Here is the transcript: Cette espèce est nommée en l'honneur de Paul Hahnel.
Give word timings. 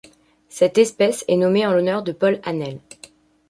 Cette 0.49 0.79
espèce 0.79 1.23
est 1.27 1.37
nommée 1.37 1.67
en 1.67 1.73
l'honneur 1.73 2.01
de 2.01 2.11
Paul 2.11 2.39
Hahnel. 2.41 2.79